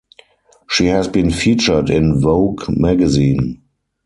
[0.67, 3.61] She has been featured in Vogue Magazine.